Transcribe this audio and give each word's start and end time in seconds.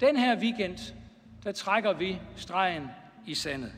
Den 0.00 0.16
her 0.16 0.40
weekend, 0.40 0.94
der 1.44 1.52
trækker 1.52 1.92
vi 1.92 2.18
stregen 2.36 2.88
i 3.26 3.34
sandet. 3.34 3.72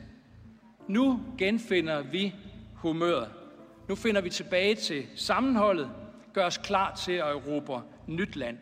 Nu 0.87 1.19
genfinder 1.37 2.01
vi 2.01 2.35
humøret. 2.73 3.29
Nu 3.87 3.95
finder 3.95 4.21
vi 4.21 4.29
tilbage 4.29 4.75
til 4.75 5.05
sammenholdet, 5.15 5.91
gør 6.33 6.45
os 6.45 6.57
klar 6.57 6.95
til 6.95 7.11
at 7.11 7.27
erobre 7.27 7.83
nyt 8.07 8.35
land. 8.35 8.57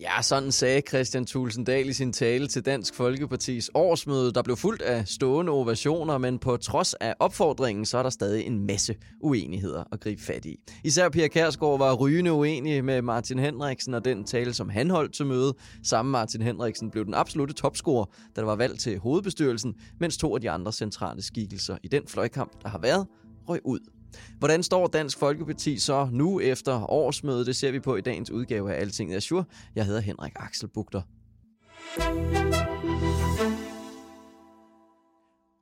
Ja, 0.00 0.22
sådan 0.22 0.52
sagde 0.52 0.82
Christian 0.88 1.26
Tulsendal 1.26 1.88
i 1.88 1.92
sin 1.92 2.12
tale 2.12 2.48
til 2.48 2.64
Dansk 2.64 2.94
Folkepartis 2.94 3.70
årsmøde, 3.74 4.32
der 4.32 4.42
blev 4.42 4.56
fuldt 4.56 4.82
af 4.82 5.08
stående 5.08 5.52
ovationer, 5.52 6.18
men 6.18 6.38
på 6.38 6.56
trods 6.56 6.94
af 6.94 7.14
opfordringen, 7.20 7.84
så 7.86 7.98
er 7.98 8.02
der 8.02 8.10
stadig 8.10 8.46
en 8.46 8.66
masse 8.66 8.94
uenigheder 9.20 9.84
at 9.92 10.00
gribe 10.00 10.22
fat 10.22 10.44
i. 10.44 10.56
Især 10.84 11.08
Pia 11.08 11.28
Kærsgaard 11.28 11.78
var 11.78 11.94
rygende 11.94 12.32
uenig 12.32 12.84
med 12.84 13.02
Martin 13.02 13.38
Henriksen 13.38 13.94
og 13.94 14.04
den 14.04 14.24
tale, 14.24 14.54
som 14.54 14.68
han 14.68 14.90
holdt 14.90 15.14
til 15.14 15.26
møde. 15.26 15.54
Samme 15.84 16.10
Martin 16.10 16.42
Henriksen 16.42 16.90
blev 16.90 17.04
den 17.04 17.14
absolute 17.14 17.54
topscorer, 17.54 18.04
da 18.36 18.40
der 18.40 18.46
var 18.46 18.56
valgt 18.56 18.80
til 18.80 18.98
hovedbestyrelsen, 18.98 19.74
mens 20.00 20.16
to 20.16 20.34
af 20.34 20.40
de 20.40 20.50
andre 20.50 20.72
centrale 20.72 21.22
skikkelser 21.22 21.76
i 21.82 21.88
den 21.88 22.02
fløjkamp, 22.06 22.62
der 22.62 22.68
har 22.68 22.78
været, 22.78 23.06
røg 23.48 23.60
ud 23.64 23.95
Hvordan 24.38 24.62
står 24.62 24.86
Dansk 24.86 25.18
Folkeparti 25.18 25.78
så 25.78 26.08
nu 26.12 26.40
efter 26.40 26.90
årsmødet? 26.90 27.46
Det 27.46 27.56
ser 27.56 27.70
vi 27.70 27.80
på 27.80 27.96
i 27.96 28.00
dagens 28.00 28.30
udgave 28.30 28.74
af 28.74 28.80
Altinget 28.80 29.16
Azure. 29.16 29.44
Jeg 29.74 29.84
hedder 29.84 30.00
Henrik 30.00 30.32
Axel 30.36 30.68
Bugter. 30.68 31.02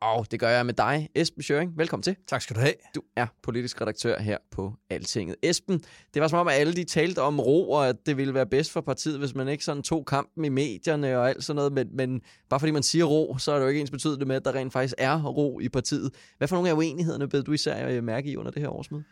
Og 0.04 0.30
det 0.30 0.40
gør 0.40 0.48
jeg 0.48 0.66
med 0.66 0.74
dig, 0.74 1.08
Esben 1.14 1.42
Schøring. 1.42 1.78
Velkommen 1.78 2.02
til. 2.02 2.16
Tak 2.26 2.42
skal 2.42 2.56
du 2.56 2.60
have. 2.60 2.72
Du 2.94 3.02
er 3.16 3.26
politisk 3.42 3.80
redaktør 3.80 4.20
her 4.20 4.38
på 4.50 4.74
Altinget. 4.90 5.36
Esben, 5.42 5.82
det 6.14 6.22
var 6.22 6.28
som 6.28 6.38
om, 6.38 6.48
at 6.48 6.54
alle 6.54 6.72
de 6.72 6.84
talte 6.84 7.22
om 7.22 7.40
ro, 7.40 7.70
og 7.70 7.88
at 7.88 7.96
det 8.06 8.16
ville 8.16 8.34
være 8.34 8.46
bedst 8.46 8.72
for 8.72 8.80
partiet, 8.80 9.18
hvis 9.18 9.34
man 9.34 9.48
ikke 9.48 9.64
sådan 9.64 9.82
tog 9.82 10.06
kampen 10.06 10.44
i 10.44 10.48
medierne 10.48 11.18
og 11.18 11.28
alt 11.28 11.44
sådan 11.44 11.56
noget. 11.56 11.72
Men, 11.72 11.88
men 11.96 12.20
bare 12.48 12.60
fordi 12.60 12.72
man 12.72 12.82
siger 12.82 13.04
ro, 13.04 13.38
så 13.38 13.52
er 13.52 13.56
det 13.56 13.62
jo 13.62 13.68
ikke 13.68 13.80
ens 13.80 13.90
betydende 13.90 14.26
med, 14.26 14.36
at 14.36 14.44
der 14.44 14.54
rent 14.54 14.72
faktisk 14.72 14.94
er 14.98 15.22
ro 15.22 15.60
i 15.60 15.68
partiet. 15.68 16.10
Hvad 16.38 16.48
for 16.48 16.56
nogle 16.56 16.70
af 16.70 16.74
uenighederne 16.74 17.28
bed 17.28 17.42
du 17.42 17.52
især 17.52 18.00
mærke 18.00 18.30
i 18.30 18.36
under 18.36 18.50
det 18.50 18.62
her 18.62 18.68
årsmøde? 18.68 19.04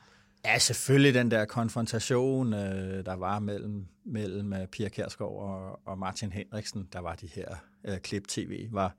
Ja, 0.45 0.59
selvfølgelig 0.59 1.15
den 1.15 1.31
der 1.31 1.45
konfrontation, 1.45 2.55
øh, 2.55 3.05
der 3.07 3.15
var 3.15 3.39
mellem, 3.39 3.87
mellem 4.07 4.53
øh, 4.53 4.67
Pia 4.67 4.89
Kærsgaard 4.89 5.33
og, 5.33 5.81
og 5.87 5.99
Martin 5.99 6.33
Henriksen, 6.33 6.89
der 6.93 7.01
var 7.01 7.15
de 7.15 7.27
her 7.35 7.47
øh, 7.85 7.99
klip-tv, 7.99 8.69
var 8.73 8.97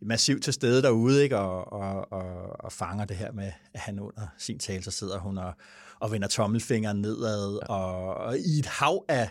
massivt 0.00 0.42
til 0.42 0.52
stede 0.52 0.82
derude, 0.82 1.22
ikke? 1.22 1.38
Og, 1.38 1.72
og, 1.72 2.12
og, 2.12 2.60
og 2.64 2.72
fanger 2.72 3.04
det 3.04 3.16
her 3.16 3.32
med, 3.32 3.52
at 3.74 3.80
han 3.80 3.98
under 3.98 4.26
sin 4.38 4.58
tale, 4.58 4.82
så 4.82 4.90
sidder 4.90 5.18
hun 5.18 5.38
og, 5.38 5.52
og 6.00 6.12
vender 6.12 6.28
tommelfingeren 6.28 7.00
nedad, 7.00 7.68
og, 7.68 8.14
og 8.14 8.38
i 8.38 8.58
et 8.58 8.66
hav 8.66 9.04
af 9.08 9.30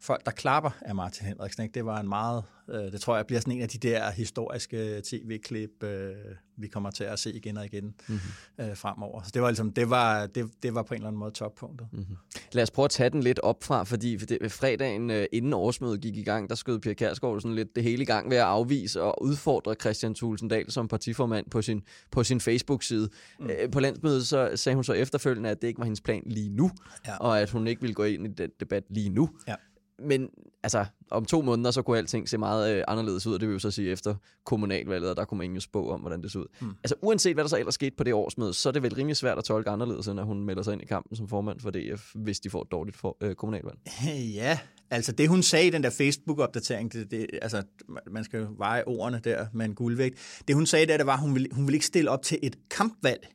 folk, 0.00 0.24
der 0.24 0.30
klapper 0.30 0.70
af 0.80 0.94
Martin 0.94 1.26
Henriksen. 1.26 1.62
Ikke? 1.62 1.74
Det 1.74 1.84
var 1.84 2.00
en 2.00 2.08
meget, 2.08 2.44
øh, 2.68 2.92
det 2.92 3.00
tror 3.00 3.16
jeg 3.16 3.26
bliver 3.26 3.40
sådan 3.40 3.52
en 3.52 3.62
af 3.62 3.68
de 3.68 3.78
der 3.78 4.10
historiske 4.10 5.02
tv-klip, 5.04 5.82
øh, 5.82 6.14
vi 6.56 6.68
kommer 6.68 6.90
til 6.90 7.04
at 7.04 7.18
se 7.18 7.32
igen 7.32 7.56
og 7.56 7.64
igen 7.64 7.84
mm-hmm. 7.84 8.64
øh, 8.64 8.76
fremover. 8.76 9.22
Så 9.22 9.30
det 9.34 9.42
var, 9.42 9.48
ligesom, 9.48 9.72
det, 9.72 9.90
var, 9.90 10.26
det, 10.26 10.50
det 10.62 10.74
var 10.74 10.82
på 10.82 10.94
en 10.94 10.98
eller 10.98 11.08
anden 11.08 11.20
måde 11.20 11.30
toppunktet. 11.30 11.88
Mm-hmm. 11.92 12.16
Lad 12.52 12.62
os 12.62 12.70
prøve 12.70 12.84
at 12.84 12.90
tage 12.90 13.10
den 13.10 13.22
lidt 13.22 13.38
op 13.38 13.64
fra, 13.64 13.84
fordi 13.84 14.18
for 14.18 14.26
det, 14.26 14.52
fredagen 14.52 15.10
øh, 15.10 15.26
inden 15.32 15.52
årsmødet 15.52 16.00
gik 16.00 16.16
i 16.16 16.22
gang, 16.22 16.48
der 16.48 16.54
skød 16.54 16.78
Pia 16.78 16.94
Kærsgaard 16.94 17.40
sådan 17.40 17.54
lidt 17.54 17.76
det 17.76 17.82
hele 17.82 18.02
i 18.02 18.06
gang 18.06 18.30
ved 18.30 18.36
at 18.36 18.42
afvise 18.42 19.02
og 19.02 19.22
udfordre 19.22 19.74
Christian 19.74 20.14
Tulsendal 20.14 20.70
som 20.70 20.88
partiformand 20.88 21.50
på 21.50 21.62
sin, 21.62 21.82
på 22.10 22.24
sin 22.24 22.40
Facebook-side. 22.40 23.08
Mm. 23.40 23.50
Øh, 23.50 23.70
på 23.70 23.80
landsmødet 23.80 24.26
så 24.26 24.52
sagde 24.54 24.74
hun 24.74 24.84
så 24.84 24.92
efterfølgende, 24.92 25.50
at 25.50 25.62
det 25.62 25.68
ikke 25.68 25.78
var 25.78 25.84
hendes 25.84 26.00
plan 26.00 26.22
lige 26.26 26.48
nu, 26.48 26.70
ja. 27.06 27.16
og 27.16 27.40
at 27.40 27.50
hun 27.50 27.66
ikke 27.66 27.80
ville 27.80 27.94
gå 27.94 28.04
ind 28.04 28.26
i 28.26 28.30
den 28.30 28.50
debat 28.60 28.84
lige 28.90 29.08
nu. 29.08 29.30
Ja 29.48 29.54
men 30.02 30.30
altså, 30.62 30.84
om 31.10 31.24
to 31.24 31.42
måneder, 31.42 31.70
så 31.70 31.82
kunne 31.82 31.98
alting 31.98 32.28
se 32.28 32.38
meget 32.38 32.76
øh, 32.76 32.84
anderledes 32.88 33.26
ud, 33.26 33.34
og 33.34 33.40
det 33.40 33.48
vil 33.48 33.52
jo 33.52 33.58
så 33.58 33.70
sige 33.70 33.90
efter 33.90 34.14
kommunalvalget, 34.44 35.10
og 35.10 35.16
der 35.16 35.24
kunne 35.24 35.38
man 35.38 35.52
jo 35.54 35.60
spå 35.60 35.90
om, 35.90 36.00
hvordan 36.00 36.22
det 36.22 36.32
så 36.32 36.38
ud. 36.38 36.46
Mm. 36.60 36.68
Altså, 36.84 36.94
uanset 37.02 37.34
hvad 37.34 37.44
der 37.44 37.48
så 37.48 37.58
ellers 37.58 37.74
skete 37.74 37.96
på 37.96 38.04
det 38.04 38.14
årsmøde, 38.14 38.54
så 38.54 38.68
er 38.68 38.72
det 38.72 38.82
vel 38.82 38.94
rimelig 38.94 39.16
svært 39.16 39.38
at 39.38 39.44
tolke 39.44 39.70
anderledes, 39.70 40.08
end 40.08 40.20
at 40.20 40.26
hun 40.26 40.44
melder 40.44 40.62
sig 40.62 40.72
ind 40.72 40.82
i 40.82 40.86
kampen 40.86 41.16
som 41.16 41.28
formand 41.28 41.60
for 41.60 41.70
DF, 41.70 42.10
hvis 42.14 42.40
de 42.40 42.50
får 42.50 42.62
et 42.62 42.70
dårligt 42.70 42.96
for, 42.96 43.16
øh, 43.20 43.34
kommunalvalg. 43.34 43.78
Ja, 44.34 44.58
altså 44.90 45.12
det 45.12 45.28
hun 45.28 45.42
sagde 45.42 45.66
i 45.66 45.70
den 45.70 45.82
der 45.82 45.90
Facebook-opdatering, 45.90 46.92
det, 46.92 47.10
det, 47.10 47.26
altså 47.42 47.62
man 48.10 48.24
skal 48.24 48.46
veje 48.56 48.84
ordene 48.86 49.20
der 49.24 49.46
med 49.52 49.66
en 49.66 49.74
guldvægt. 49.74 50.42
Det 50.48 50.56
hun 50.56 50.66
sagde 50.66 50.86
der, 50.86 50.96
det 50.96 51.06
var, 51.06 51.12
at 51.14 51.20
hun 51.20 51.34
ville, 51.34 51.48
hun 51.52 51.66
ville 51.66 51.76
ikke 51.76 51.86
stille 51.86 52.10
op 52.10 52.22
til 52.22 52.38
et 52.42 52.58
kampvalg 52.70 53.28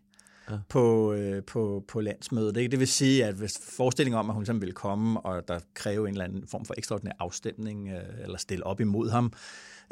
ja. 0.49 0.57
på, 0.69 1.13
øh, 1.13 1.43
på, 1.43 1.83
på 1.87 2.01
landsmødet. 2.01 2.57
Ikke? 2.57 2.71
Det 2.71 2.79
vil 2.79 2.87
sige, 2.87 3.25
at 3.25 3.35
hvis 3.35 3.59
forestillingen 3.77 4.19
om, 4.19 4.29
at 4.29 4.35
hun 4.35 4.61
ville 4.61 4.73
komme, 4.73 5.21
og 5.21 5.47
der 5.47 5.59
kræve 5.73 6.07
en 6.07 6.13
eller 6.13 6.25
anden 6.25 6.47
form 6.47 6.65
for 6.65 6.73
ekstraordinær 6.77 7.11
afstemning, 7.19 7.89
øh, 7.89 8.23
eller 8.23 8.37
stille 8.37 8.65
op 8.65 8.79
imod 8.79 9.09
ham, 9.09 9.33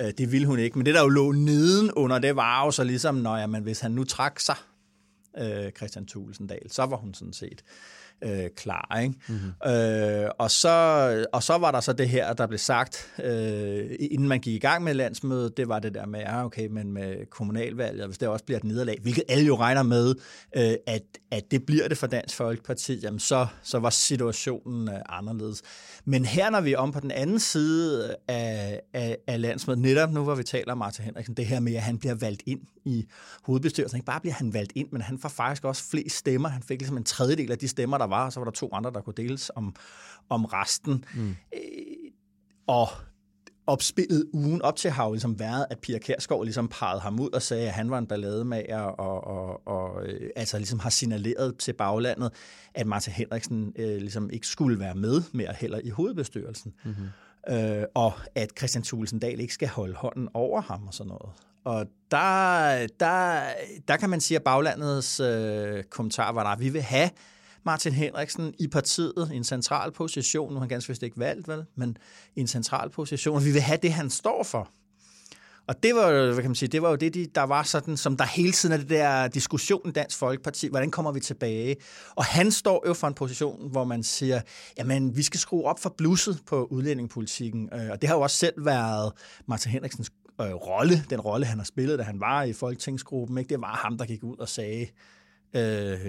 øh, 0.02 0.12
det 0.18 0.32
ville 0.32 0.48
hun 0.48 0.60
ikke. 0.60 0.78
Men 0.78 0.86
det, 0.86 0.96
der 0.96 1.02
jo 1.02 1.10
lå 1.10 1.32
neden 1.32 1.92
under, 1.92 2.20
det 2.20 2.36
var 2.36 2.66
jo 2.66 2.72
så 2.72 2.84
ligesom, 2.84 3.16
når 3.16 3.38
jamen, 3.38 3.64
hvis 3.64 3.80
han 3.80 3.92
nu 3.92 4.04
trak 4.04 4.40
sig, 4.40 4.56
øh, 5.38 5.72
Christian 5.72 6.06
Tulsendal, 6.06 6.72
så 6.72 6.86
var 6.86 6.98
hun 6.98 7.14
sådan 7.14 7.34
set 7.34 7.64
øh, 8.24 8.50
klar. 8.58 9.00
Ikke? 9.02 9.16
Mm-hmm. 9.28 9.72
Øh, 9.72 10.30
og, 10.40 10.52
så, 10.52 11.26
og 11.34 11.44
så 11.44 11.58
var 11.58 11.72
der 11.72 11.80
så 11.80 11.94
det 11.94 12.10
her, 12.10 12.34
der 12.34 12.48
blev 12.48 12.60
sagt, 12.60 13.12
øh, 13.24 13.86
inden 14.00 14.28
man 14.28 14.40
gik 14.40 14.54
i 14.54 14.60
gang 14.60 14.84
med 14.84 14.94
landsmødet, 14.94 15.58
det 15.58 15.68
var 15.68 15.80
det 15.80 15.94
der 15.94 16.06
med, 16.06 16.20
ja, 16.20 16.46
okay, 16.46 16.68
men 16.68 16.92
med 16.94 17.26
kommunalvalget, 17.30 18.06
hvis 18.06 18.18
det 18.18 18.28
også 18.28 18.46
bliver 18.46 18.58
et 18.58 18.64
nederlag, 18.64 18.98
hvilket 19.02 19.24
alle 19.30 19.46
jo 19.46 19.56
regner 19.56 19.84
med, 19.84 20.16
øh, 20.56 20.74
at, 20.88 21.04
at 21.32 21.52
det 21.52 21.66
bliver 21.66 21.88
det 21.88 21.98
for 21.98 22.08
Dansk 22.08 22.36
Folkeparti, 22.36 23.00
jamen 23.04 23.20
så, 23.20 23.48
så 23.64 23.80
var 23.80 23.90
situationen 23.90 24.90
øh, 24.90 25.00
anderledes. 25.10 25.62
Men 26.06 26.26
her, 26.26 26.50
når 26.50 26.62
vi 26.62 26.74
er 26.74 26.78
om 26.78 26.92
på 26.92 27.00
den 27.00 27.12
anden 27.12 27.40
side 27.40 28.16
af, 28.28 28.82
af, 28.94 29.18
af 29.28 29.42
landsmødet, 29.42 29.82
netop 29.82 30.12
nu, 30.12 30.24
hvor 30.24 30.36
vi 30.36 30.44
taler 30.44 30.72
om 30.72 30.78
Martin 30.78 31.06
Henriksen, 31.06 31.36
det 31.36 31.46
her 31.46 31.60
med, 31.60 31.76
at 31.76 31.82
han 31.82 31.98
bliver 31.98 32.16
valgt 32.16 32.44
ind 32.46 32.60
i 32.86 33.06
hovedbestyrelsen. 33.44 33.98
Ikke 33.98 34.06
bare 34.06 34.20
bliver 34.20 34.34
han 34.34 34.54
valgt 34.54 34.72
ind, 34.76 34.88
men 34.92 35.02
han 35.02 35.20
får 35.20 35.30
faktisk 35.30 35.66
også 35.66 35.84
flest 35.90 36.16
stemmer. 36.16 36.50
Han 36.50 36.62
fik 36.62 36.80
ligesom 36.80 36.98
en 36.98 37.04
tredjedel 37.04 37.52
af 37.52 37.58
de 37.58 37.68
stemmer, 37.68 37.98
der 37.98 38.08
var, 38.12 38.26
og 38.26 38.34
så 38.34 38.40
var 38.40 38.46
der 38.46 38.52
to 38.52 38.70
andre, 38.74 38.92
der 38.92 39.02
kunne 39.02 39.14
deles 39.18 39.52
om, 39.56 39.76
om 40.30 40.46
resten. 40.46 41.06
Mm. 41.16 41.36
Øh, 41.54 42.12
og 42.68 42.88
opspillet 43.68 44.26
ugen 44.34 44.62
op 44.62 44.76
til 44.76 44.92
har 44.92 45.06
jo 45.06 45.12
ligesom 45.12 45.40
været, 45.40 45.66
at 45.70 45.80
Pia 45.80 45.98
Kærsgaard 45.98 46.44
ligesom 46.44 46.68
pegede 46.68 47.02
ham 47.02 47.20
ud 47.20 47.30
og 47.30 47.42
sagde, 47.42 47.68
at 47.68 47.74
han 47.74 47.92
var 47.92 47.98
en 47.98 48.08
ballademager, 48.08 48.80
og, 48.80 49.28
og, 49.28 49.68
og 49.68 50.06
øh, 50.06 50.30
altså 50.36 50.58
ligesom 50.58 50.80
har 50.80 50.90
signaleret 50.90 51.58
til 51.58 51.74
baglandet, 51.74 52.34
at 52.74 52.88
Martin 52.88 53.14
Henriksen 53.14 53.74
øh, 53.76 53.98
ligesom 53.98 54.30
ikke 54.30 54.48
skulle 54.48 54.80
være 54.80 54.96
med 54.96 55.22
mere 55.32 55.54
heller 55.60 55.80
i 55.84 55.90
hovedbestyrelsen. 55.90 56.74
Mm-hmm. 56.84 57.56
Øh, 57.56 57.84
og 57.94 58.14
at 58.36 58.50
Christian 58.58 58.84
Thulesen 58.84 59.20
Dahl 59.20 59.40
ikke 59.40 59.54
skal 59.54 59.68
holde 59.68 59.96
hånden 59.96 60.30
over 60.34 60.62
ham 60.62 60.88
og 60.88 60.94
sådan 60.94 61.08
noget. 61.08 61.32
Og 61.64 61.86
der, 62.12 62.88
der, 63.00 63.44
der 63.88 63.98
kan 63.98 64.10
man 64.10 64.22
sige, 64.22 64.36
at 64.38 64.44
baglandets 64.44 65.20
øh, 65.20 65.84
kommentar 65.84 66.32
var 66.32 66.44
der, 66.44 66.50
at 66.50 66.60
vi 66.60 66.70
vil 66.70 66.82
have 66.82 67.10
Martin 67.66 67.94
Henriksen 67.94 68.54
i 68.60 68.68
partiet 68.68 69.30
i 69.34 69.36
en 69.36 69.44
central 69.44 69.92
position. 69.92 70.50
Nu 70.50 70.54
har 70.54 70.60
han 70.60 70.70
ganske 70.70 70.90
vist 70.90 71.04
ikke 71.04 71.20
valgt, 71.20 71.48
vel? 71.48 71.66
Men 71.76 71.98
i 72.36 72.40
en 72.40 72.48
central 72.48 72.90
position. 72.90 73.46
Vi 73.46 73.52
vil 73.52 73.62
have 73.62 73.80
det, 73.82 73.94
han 73.94 74.10
står 74.10 74.44
for. 74.44 74.70
Og 75.68 75.84
det 75.84 75.96
var, 75.96 76.12
hvad 76.12 76.36
kan 76.36 76.50
man 76.50 76.56
sige, 76.56 76.70
det 76.70 76.82
var 76.82 76.90
jo 76.90 76.96
det, 76.96 77.36
der 77.36 77.44
var 77.44 77.64
sådan, 77.64 77.98
som 77.98 78.18
der 78.18 78.26
hele 78.26 78.52
tiden 78.52 78.74
er 78.74 78.78
det 78.78 78.90
der 78.90 79.28
diskussion 79.28 79.90
i 79.90 79.92
Dansk 79.92 80.18
Folkeparti, 80.18 80.68
hvordan 80.68 80.92
kommer 80.92 81.12
vi 81.12 81.20
tilbage? 81.20 81.76
Og 82.16 82.26
han 82.26 82.52
står 82.52 82.84
jo 82.88 82.94
for 82.94 83.08
en 83.08 83.14
position, 83.14 83.72
hvor 83.72 83.84
man 83.84 84.04
siger, 84.04 84.42
jamen, 84.78 85.18
vi 85.18 85.24
skal 85.24 85.40
skrue 85.40 85.66
op 85.66 85.80
for 85.80 85.94
blusset 85.98 86.40
på 86.46 86.68
udlændingepolitikken. 86.72 87.70
Øh, 87.74 87.92
og 87.92 88.02
det 88.02 88.10
har 88.10 88.16
jo 88.16 88.22
også 88.22 88.38
selv 88.38 88.66
været 88.66 89.14
Martin 89.48 89.72
Henriksens 89.72 90.12
øh, 90.42 90.54
rolle, 90.54 91.04
den 91.10 91.22
rolle, 91.22 91.46
han 91.46 91.58
har 91.58 91.66
spillet, 91.66 92.00
da 92.00 92.04
han 92.04 92.20
var 92.20 92.44
i 92.44 92.54
Folketingsgruppen. 92.54 93.38
Ikke? 93.38 93.50
Det 93.50 93.62
var 93.62 93.76
ham, 93.84 93.98
der 93.98 94.06
gik 94.06 94.24
ud 94.24 94.38
og 94.38 94.50
sagde, 94.50 94.88
øh, 95.54 96.00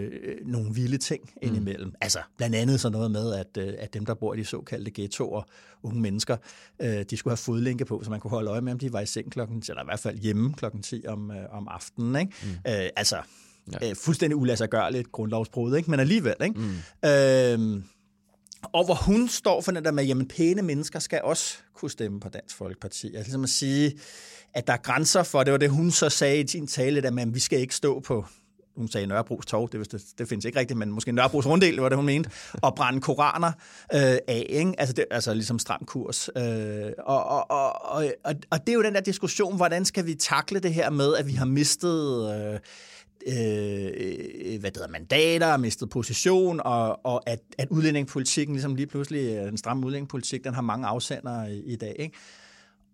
nogle 0.44 0.74
vilde 0.74 0.98
ting 0.98 1.22
mm. 1.22 1.48
indimellem. 1.48 1.94
Altså 2.00 2.18
blandt 2.36 2.56
andet 2.56 2.80
sådan 2.80 2.92
noget 2.92 3.10
med, 3.10 3.34
at, 3.34 3.56
øh, 3.58 3.74
at 3.78 3.94
dem, 3.94 4.06
der 4.06 4.14
bor 4.14 4.34
i 4.34 4.36
de 4.36 4.44
såkaldte 4.44 4.90
ghettoer, 4.94 5.42
unge 5.82 6.00
mennesker, 6.00 6.36
øh, 6.82 7.04
de 7.10 7.16
skulle 7.16 7.32
have 7.32 7.36
fodlænke 7.36 7.84
på, 7.84 8.00
så 8.04 8.10
man 8.10 8.20
kunne 8.20 8.30
holde 8.30 8.50
øje 8.50 8.60
med, 8.60 8.72
om 8.72 8.78
de 8.78 8.92
var 8.92 9.00
i 9.00 9.06
seng 9.06 9.32
klokken, 9.32 9.62
eller 9.68 9.82
i 9.82 9.86
hvert 9.86 10.00
fald 10.00 10.18
hjemme 10.18 10.54
klokken 10.54 10.82
10 10.82 11.04
om, 11.08 11.30
øh, 11.30 11.36
om 11.50 11.68
aftenen. 11.68 12.16
Ikke? 12.16 12.32
Mm. 12.42 12.50
Øh, 12.50 12.88
altså 12.96 13.16
ja. 13.72 13.90
øh, 13.90 13.96
fuldstændig 13.96 14.36
ulassergørligt 14.36 15.12
grundlovsbrud, 15.12 15.76
ikke? 15.76 15.90
men 15.90 16.00
alligevel. 16.00 16.34
Ikke? 16.44 16.60
Mm. 16.60 17.78
Øh, 17.78 17.82
og 18.62 18.84
hvor 18.84 18.94
hun 18.94 19.28
står 19.28 19.60
for 19.60 19.72
den 19.72 19.84
der 19.84 19.90
med, 19.90 20.04
jamen 20.04 20.28
pæne 20.28 20.62
mennesker 20.62 20.98
skal 20.98 21.20
også 21.24 21.56
kunne 21.74 21.90
stemme 21.90 22.20
på 22.20 22.28
Dansk 22.28 22.56
Folkeparti. 22.56 23.06
Altså 23.06 23.22
ligesom 23.22 23.44
at 23.44 23.50
sige, 23.50 23.98
at 24.54 24.66
der 24.66 24.72
er 24.72 24.76
grænser 24.82 25.22
for, 25.22 25.42
det 25.42 25.52
var 25.52 25.58
det, 25.58 25.70
hun 25.70 25.90
så 25.90 26.08
sagde 26.08 26.40
i 26.40 26.46
sin 26.46 26.66
tale, 26.66 27.06
at 27.06 27.34
vi 27.34 27.40
skal 27.40 27.58
ikke 27.58 27.74
stå 27.74 28.00
på 28.00 28.26
hun 28.76 28.88
sagde 28.88 29.06
Nørrebros 29.06 29.46
Torv, 29.46 29.68
det, 29.72 29.92
det, 29.92 30.02
det 30.18 30.28
findes 30.28 30.44
ikke 30.44 30.58
rigtigt, 30.58 30.78
men 30.78 30.92
måske 30.92 31.12
Nørrebros 31.12 31.46
Runddel, 31.46 31.76
var 31.76 31.88
det, 31.88 31.98
hun 31.98 32.06
mente, 32.06 32.30
og 32.62 32.74
brænde 32.74 33.00
koraner 33.00 33.52
øh, 33.94 34.18
af, 34.28 34.46
ikke? 34.48 34.74
Altså, 34.78 34.92
det, 34.92 35.04
altså 35.10 35.34
ligesom 35.34 35.58
stram 35.58 35.84
kurs. 35.86 36.30
Øh, 36.36 36.92
og, 36.98 37.24
og, 37.24 37.50
og, 37.50 38.04
og, 38.24 38.34
og 38.50 38.60
det 38.60 38.68
er 38.68 38.74
jo 38.74 38.82
den 38.82 38.94
der 38.94 39.00
diskussion, 39.00 39.56
hvordan 39.56 39.84
skal 39.84 40.06
vi 40.06 40.14
takle 40.14 40.60
det 40.60 40.74
her 40.74 40.90
med, 40.90 41.16
at 41.16 41.26
vi 41.26 41.32
har 41.32 41.44
mistet... 41.44 42.34
Øh, 42.34 42.60
øh, 43.26 44.60
hvad 44.60 44.70
hedder, 44.74 44.88
mandater, 44.88 45.56
mistet 45.56 45.90
position, 45.90 46.60
og, 46.64 47.06
og 47.06 47.30
at, 47.30 47.38
at 47.58 47.68
udlændingepolitikken, 47.68 48.54
ligesom 48.54 48.74
lige 48.74 48.86
pludselig, 48.86 49.36
den 49.36 49.56
stramme 49.56 49.86
udlændingepolitik, 49.86 50.44
den 50.44 50.54
har 50.54 50.62
mange 50.62 50.86
afsendere 50.86 51.54
i, 51.54 51.72
i 51.72 51.76
dag. 51.76 51.96
Ikke? 51.98 52.16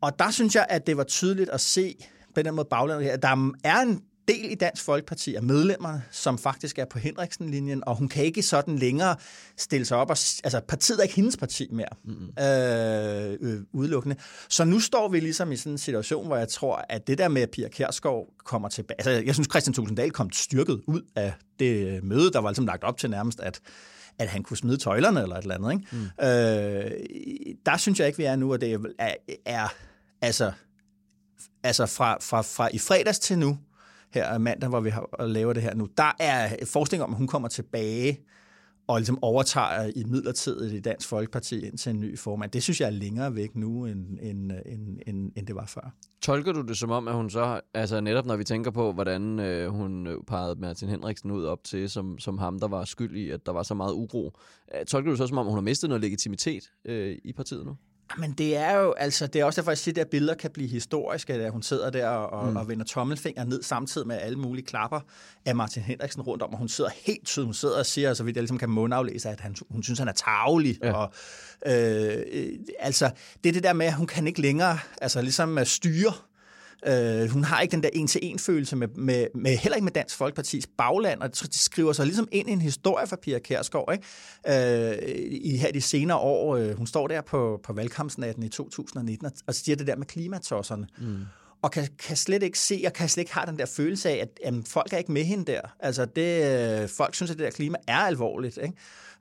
Og 0.00 0.18
der 0.18 0.30
synes 0.30 0.54
jeg, 0.54 0.66
at 0.68 0.86
det 0.86 0.96
var 0.96 1.04
tydeligt 1.04 1.50
at 1.50 1.60
se 1.60 1.94
på 2.34 2.42
den 2.42 2.54
måde 2.54 2.68
baglandet 2.70 3.04
her, 3.04 3.12
at 3.12 3.22
der 3.22 3.52
er 3.64 3.80
en 3.80 4.02
del 4.28 4.50
i 4.50 4.54
Dansk 4.54 4.84
Folkeparti 4.84 5.34
af 5.34 5.42
medlemmerne, 5.42 6.02
som 6.10 6.38
faktisk 6.38 6.78
er 6.78 6.84
på 6.84 6.98
Henriksen-linjen, 6.98 7.82
og 7.86 7.96
hun 7.96 8.08
kan 8.08 8.24
ikke 8.24 8.42
sådan 8.42 8.78
længere 8.78 9.16
stille 9.56 9.86
sig 9.86 9.96
op. 9.96 10.10
Og, 10.10 10.16
altså, 10.44 10.60
partiet 10.68 10.98
er 10.98 11.02
ikke 11.02 11.14
hendes 11.14 11.36
parti 11.36 11.68
mere, 11.72 11.86
mm-hmm. 12.04 12.44
øh, 12.44 13.54
øh, 13.54 13.60
udelukkende. 13.72 14.16
Så 14.48 14.64
nu 14.64 14.80
står 14.80 15.08
vi 15.08 15.20
ligesom 15.20 15.52
i 15.52 15.56
sådan 15.56 15.72
en 15.72 15.78
situation, 15.78 16.26
hvor 16.26 16.36
jeg 16.36 16.48
tror, 16.48 16.84
at 16.88 17.06
det 17.06 17.18
der 17.18 17.28
med, 17.28 17.42
at 17.42 17.50
Pia 17.50 17.68
Kjærsgaard 17.68 18.34
kommer 18.44 18.68
tilbage... 18.68 19.00
Altså, 19.00 19.10
jeg 19.10 19.34
synes, 19.34 19.48
Christian 19.50 19.74
Tulsendal 19.74 20.10
kom 20.10 20.32
styrket 20.32 20.80
ud 20.86 21.02
af 21.16 21.32
det 21.58 22.04
møde, 22.04 22.32
der 22.32 22.38
var 22.38 22.50
ligesom 22.50 22.66
lagt 22.66 22.84
op 22.84 22.98
til 22.98 23.10
nærmest, 23.10 23.40
at 23.40 23.60
at 24.20 24.28
han 24.28 24.42
kunne 24.42 24.56
smide 24.56 24.76
tøjlerne 24.76 25.22
eller 25.22 25.36
et 25.36 25.42
eller 25.42 25.54
andet. 25.54 25.72
Ikke? 25.72 25.86
Mm. 25.92 26.24
Øh, 26.26 26.90
der 27.66 27.76
synes 27.76 27.98
jeg 27.98 28.06
ikke, 28.06 28.16
vi 28.16 28.24
er 28.24 28.36
nu, 28.36 28.52
og 28.52 28.60
det 28.60 28.94
er, 28.98 29.14
er 29.44 29.68
altså, 30.22 30.52
altså 31.62 31.86
fra, 31.86 32.18
fra, 32.20 32.42
fra 32.42 32.68
i 32.72 32.78
fredags 32.78 33.18
til 33.18 33.38
nu, 33.38 33.58
her 34.10 34.38
mandag, 34.38 34.68
hvor 34.68 34.80
vi 34.80 34.90
har, 34.90 35.26
laver 35.26 35.52
det 35.52 35.62
her 35.62 35.74
nu, 35.74 35.88
der 35.96 36.16
er 36.20 36.66
forskning 36.66 37.02
om, 37.02 37.10
at 37.10 37.16
hun 37.16 37.26
kommer 37.26 37.48
tilbage 37.48 38.18
og 38.88 38.98
ligesom 38.98 39.18
overtager 39.22 39.90
i 39.96 40.04
midlertidigt 40.04 40.74
i 40.74 40.80
Dansk 40.80 41.08
Folkeparti 41.08 41.66
ind 41.66 41.78
til 41.78 41.90
en 41.90 42.00
ny 42.00 42.18
formand. 42.18 42.50
Det 42.50 42.62
synes 42.62 42.80
jeg 42.80 42.86
er 42.86 42.90
længere 42.90 43.34
væk 43.34 43.56
nu, 43.56 43.86
end, 43.86 44.18
end, 44.22 44.52
end, 44.66 44.98
end, 45.06 45.32
end 45.36 45.46
det 45.46 45.54
var 45.54 45.66
før. 45.66 45.94
Tolker 46.22 46.52
du 46.52 46.62
det 46.62 46.76
som 46.76 46.90
om, 46.90 47.08
at 47.08 47.14
hun 47.14 47.30
så, 47.30 47.60
altså 47.74 48.00
netop 48.00 48.26
når 48.26 48.36
vi 48.36 48.44
tænker 48.44 48.70
på, 48.70 48.92
hvordan 48.92 49.38
øh, 49.40 49.68
hun 49.70 50.06
øh, 50.06 50.16
pegede 50.26 50.60
Martin 50.60 50.88
Henriksen 50.88 51.30
ud 51.30 51.44
op 51.44 51.64
til, 51.64 51.90
som, 51.90 52.18
som 52.18 52.38
ham, 52.38 52.58
der 52.58 52.68
var 52.68 52.84
skyld 52.84 53.16
i, 53.16 53.30
at 53.30 53.46
der 53.46 53.52
var 53.52 53.62
så 53.62 53.74
meget 53.74 53.92
uro, 53.92 54.32
øh, 54.74 54.86
tolker 54.86 55.10
du 55.10 55.16
så 55.16 55.26
som 55.26 55.38
om, 55.38 55.46
hun 55.46 55.54
har 55.54 55.62
mistet 55.62 55.88
noget 55.88 56.00
legitimitet 56.00 56.70
øh, 56.84 57.16
i 57.24 57.32
partiet 57.32 57.66
nu? 57.66 57.76
Men 58.16 58.32
det 58.32 58.56
er 58.56 58.76
jo, 58.78 58.92
altså, 58.92 59.26
det 59.26 59.40
er 59.40 59.44
også 59.44 59.60
derfor, 59.60 59.70
jeg 59.70 59.78
siger, 59.78 60.00
at 60.00 60.08
billeder 60.08 60.34
kan 60.34 60.50
blive 60.50 60.68
historiske, 60.68 61.32
at 61.34 61.52
hun 61.52 61.62
sidder 61.62 61.90
der 61.90 62.08
og, 62.08 62.50
mm. 62.50 62.56
og 62.56 62.68
vender 62.68 62.84
tommelfinger 62.84 63.44
ned 63.44 63.62
samtidig 63.62 64.06
med 64.06 64.16
alle 64.16 64.38
mulige 64.38 64.66
klapper 64.66 65.00
af 65.44 65.56
Martin 65.56 65.82
Henriksen 65.82 66.22
rundt 66.22 66.42
om, 66.42 66.52
og 66.52 66.58
hun 66.58 66.68
sidder 66.68 66.90
helt 67.06 67.26
tydeligt, 67.26 67.46
hun 67.46 67.54
sidder 67.54 67.78
og 67.78 67.86
siger, 67.86 68.14
så 68.14 68.24
vidt 68.24 68.36
jeg 68.36 68.42
ligesom 68.42 68.58
kan 68.58 68.70
mundaflæse, 68.70 69.28
at 69.28 69.40
han, 69.40 69.56
hun 69.70 69.82
synes, 69.82 69.98
han 69.98 70.08
er 70.08 70.12
tavlig. 70.12 70.78
Ja. 70.82 70.92
Og, 70.92 71.12
øh, 71.66 72.22
altså, 72.78 73.10
det 73.44 73.48
er 73.48 73.52
det 73.52 73.62
der 73.62 73.72
med, 73.72 73.86
at 73.86 73.94
hun 73.94 74.06
kan 74.06 74.26
ikke 74.26 74.40
længere 74.40 74.78
altså, 75.00 75.22
ligesom 75.22 75.58
styre 75.64 76.12
Øh, 76.86 77.30
hun 77.30 77.44
har 77.44 77.60
ikke 77.60 77.72
den 77.72 77.82
der 77.82 77.88
en-til-en-følelse 77.92 78.76
med, 78.76 78.88
med, 78.88 79.26
med, 79.34 79.56
heller 79.56 79.76
ikke 79.76 79.84
med 79.84 79.92
Dansk 79.92 80.16
Folkepartis 80.16 80.66
bagland, 80.78 81.20
og 81.20 81.30
det 81.30 81.54
skriver 81.54 81.92
sig 81.92 82.06
ligesom 82.06 82.28
ind 82.32 82.48
i 82.48 82.52
en 82.52 82.60
historie 82.60 83.06
for 83.06 83.16
Pia 83.16 83.38
Kærsgaard, 83.38 83.92
ikke? 83.92 84.92
Øh, 84.92 84.98
i 85.30 85.56
her 85.56 85.72
de 85.72 85.80
senere 85.80 86.18
år. 86.18 86.56
Øh, 86.56 86.76
hun 86.76 86.86
står 86.86 87.06
der 87.06 87.20
på, 87.20 87.60
på 87.64 87.72
valgkampsnatten 87.72 88.42
i 88.42 88.48
2019 88.48 89.26
og, 89.26 89.32
og 89.46 89.54
siger 89.54 89.76
det 89.76 89.86
der 89.86 89.96
med 89.96 90.06
klimatosserne. 90.06 90.86
Mm 90.98 91.26
og 91.62 91.70
kan, 91.70 91.88
kan 91.98 92.16
slet 92.16 92.42
ikke 92.42 92.58
se, 92.58 92.82
og 92.86 92.92
kan 92.92 93.08
slet 93.08 93.22
ikke 93.22 93.34
have 93.34 93.46
den 93.46 93.58
der 93.58 93.66
følelse 93.66 94.10
af, 94.10 94.16
at 94.16 94.28
jamen, 94.44 94.64
folk 94.64 94.92
er 94.92 94.98
ikke 94.98 95.12
med 95.12 95.24
hende 95.24 95.52
der. 95.52 95.60
Altså, 95.80 96.04
det, 96.04 96.82
øh, 96.82 96.88
folk 96.88 97.14
synes, 97.14 97.30
at 97.30 97.38
det 97.38 97.44
der 97.44 97.50
klima 97.50 97.78
er 97.88 97.98
alvorligt. 97.98 98.58
Ikke? 98.62 98.74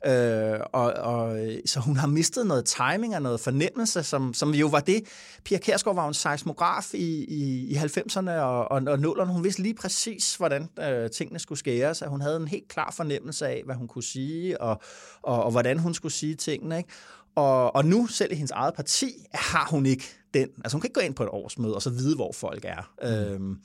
Øh, 0.06 0.60
og, 0.74 0.94
og, 0.94 1.40
så 1.66 1.80
hun 1.80 1.98
har 1.98 2.08
mistet 2.08 2.48
noget 2.48 2.66
timing 2.66 3.16
og 3.16 3.22
noget 3.22 3.40
fornemmelse, 3.40 4.04
som, 4.04 4.34
som 4.34 4.54
jo 4.54 4.68
var 4.68 4.80
det. 4.80 5.04
Pia 5.44 5.58
Kærsgaard 5.58 5.96
var 5.96 6.08
en 6.08 6.14
seismograf 6.14 6.94
i, 6.94 7.26
i, 7.26 7.68
i 7.72 7.76
90'erne 7.76 8.30
og, 8.32 8.72
og, 8.72 8.82
og 8.88 8.94
0'erne. 8.94 9.32
Hun 9.32 9.44
vidste 9.44 9.62
lige 9.62 9.74
præcis, 9.74 10.36
hvordan 10.36 10.70
øh, 10.80 11.10
tingene 11.10 11.40
skulle 11.40 11.60
skæres, 11.60 12.04
hun 12.08 12.22
havde 12.22 12.38
en 12.38 12.48
helt 12.48 12.68
klar 12.68 12.92
fornemmelse 12.92 13.48
af, 13.48 13.62
hvad 13.66 13.76
hun 13.76 13.88
kunne 13.88 14.04
sige, 14.04 14.62
og, 14.62 14.82
og, 15.22 15.44
og 15.44 15.52
hvordan 15.52 15.80
hun 15.80 15.94
skulle 15.94 16.14
sige 16.14 16.36
tingene. 16.36 16.78
Ikke? 16.78 16.90
Og, 17.36 17.76
og 17.76 17.86
nu, 17.86 18.08
selv 18.08 18.32
i 18.32 18.36
hendes 18.36 18.52
eget 18.52 18.74
parti, 18.74 19.26
har 19.34 19.68
hun 19.72 19.86
ikke 19.86 20.04
den. 20.34 20.50
Altså 20.64 20.76
hun 20.76 20.82
kan 20.82 20.88
ikke 20.88 21.00
gå 21.00 21.06
ind 21.06 21.16
på 21.16 21.24
et 21.24 21.30
årsmøde 21.30 21.76
og 21.76 21.82
så 21.82 21.90
vide, 21.90 22.16
hvor 22.16 22.32
folk 22.32 22.66
er. 22.66 22.92
Mm. 23.04 23.08
Øhm, 23.08 23.58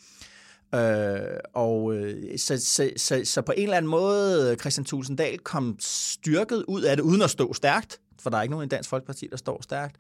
Øh, 0.75 1.39
og 1.55 1.95
øh, 1.95 2.39
så, 2.39 2.59
så, 2.59 2.91
så, 2.97 3.21
så 3.25 3.43
på 3.43 3.53
en 3.57 3.63
eller 3.63 3.77
anden 3.77 3.91
måde, 3.91 4.57
Christian 4.61 4.85
Tulsendal 4.85 5.39
kom 5.39 5.77
styrket 5.81 6.65
ud 6.69 6.83
af 6.83 6.97
det, 6.97 7.03
uden 7.03 7.23
at 7.23 7.31
stå 7.31 7.53
stærkt, 7.53 8.01
for 8.21 8.31
der 8.31 8.39
er 8.39 8.43
ikke 8.43 8.51
nogen 8.51 8.67
i 8.67 8.69
Dansk 8.69 8.91
Folkeparti, 8.91 9.29
der 9.31 9.37
står 9.37 9.63
stærkt. 9.63 9.97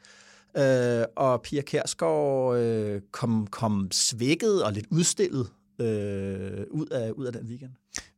Øh, 0.57 1.05
og 1.17 1.43
Pia 1.43 1.63
Kærsgaard 1.63 2.57
øh, 2.57 3.01
kom, 3.11 3.47
kom 3.47 3.89
svækket 3.93 4.65
og 4.65 4.73
lidt 4.73 4.87
udstillet 4.91 5.51
øh, 5.81 6.65
ud, 6.71 6.87
af, 6.91 7.11
ud 7.11 7.27
af 7.27 7.33
den 7.33 7.47
weekend. 7.47 7.71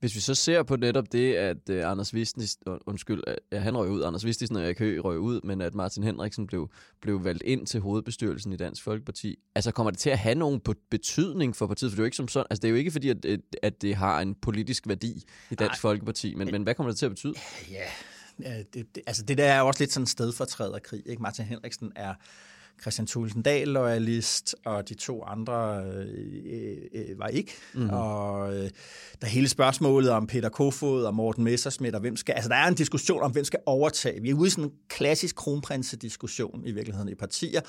Hvis 0.05 0.15
vi 0.15 0.21
så 0.21 0.35
ser 0.35 0.63
på 0.63 0.77
netop 0.77 1.13
det, 1.13 1.35
at 1.35 1.57
uh, 1.71 1.91
Anders 1.91 2.15
Vistisen, 2.15 2.63
undskyld, 2.87 3.23
ja, 3.53 3.59
han 3.59 3.77
røg 3.77 3.91
ud, 3.91 4.03
Anders 4.03 4.25
Vistisen 4.25 4.57
og 4.57 4.65
Erik 4.65 4.79
Høgh 4.79 5.05
røg 5.05 5.19
ud, 5.19 5.41
men 5.45 5.61
at 5.61 5.75
Martin 5.75 6.03
Henriksen 6.03 6.47
blev, 6.47 6.71
blev 7.01 7.25
valgt 7.25 7.43
ind 7.43 7.67
til 7.67 7.81
hovedbestyrelsen 7.81 8.53
i 8.53 8.57
Dansk 8.57 8.83
Folkeparti. 8.83 9.37
Altså 9.55 9.71
kommer 9.71 9.91
det 9.91 10.01
til 10.01 10.11
at 10.11 10.19
have 10.19 10.35
nogen 10.35 10.61
betydning 10.91 11.57
for 11.57 11.67
partiet? 11.67 11.91
For 11.91 11.97
det 11.97 12.01
er 12.01 12.03
jo 12.03 12.05
ikke 12.05 12.17
som 12.17 12.29
sådan, 12.29 12.47
altså 12.51 12.61
det 12.61 12.69
er 12.69 12.71
jo 12.71 12.77
ikke 12.77 12.91
fordi, 12.91 13.09
at, 13.09 13.27
at 13.63 13.83
det 13.83 13.95
har 13.95 14.21
en 14.21 14.35
politisk 14.35 14.89
værdi 14.89 15.23
i 15.51 15.55
Dansk 15.55 15.71
Nej, 15.71 15.81
Folkeparti, 15.81 16.35
men, 16.35 16.49
men 16.53 16.63
hvad 16.63 16.75
kommer 16.75 16.91
det 16.91 16.99
til 16.99 17.07
at 17.07 17.13
betyde? 17.13 17.35
Ja, 17.71 18.59
det, 18.59 18.95
det, 18.95 19.03
altså 19.07 19.23
det 19.23 19.39
der 19.39 19.45
er 19.45 19.61
også 19.61 19.83
lidt 19.83 19.93
sådan 19.93 20.03
en 20.03 20.07
stedfortræderkrig. 20.07 21.03
Ikke? 21.07 21.23
Martin 21.23 21.45
Henriksen 21.45 21.93
er 21.97 22.15
Christian 22.83 23.07
Thulesen 23.07 23.43
Dahl 23.43 23.69
loyalist, 23.69 24.55
og 24.65 24.89
de 24.89 24.95
to 24.95 25.23
andre 25.23 25.85
øh, 25.85 26.77
øh, 26.95 27.19
var 27.19 27.27
ikke. 27.27 27.53
Mm-hmm. 27.75 27.91
Og 27.91 28.55
øh, 28.55 28.63
der 29.21 29.27
er 29.27 29.27
hele 29.27 29.49
spørgsmålet 29.49 30.11
om 30.11 30.27
Peter 30.27 30.49
Kofod 30.49 31.05
og 31.05 31.15
Morten 31.15 31.45
Messersmith, 31.45 31.95
og 31.95 32.01
hvem 32.01 32.17
skal... 32.17 32.33
Altså, 32.33 32.49
der 32.49 32.57
er 32.57 32.67
en 32.67 32.75
diskussion 32.75 33.23
om, 33.23 33.33
hvem 33.33 33.45
skal 33.45 33.61
overtage. 33.67 34.23
Vi 34.23 34.31
er 34.31 34.35
ude 34.35 34.47
i 34.47 34.51
sådan 34.51 34.65
en 34.65 34.73
klassisk 34.89 35.37
kronprinsediskussion 35.37 36.63
i 36.67 36.73
virkeligheden 36.73 37.09
i 37.09 37.15
partier, 37.15 37.61